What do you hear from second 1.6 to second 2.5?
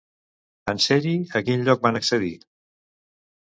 lloc van accedir?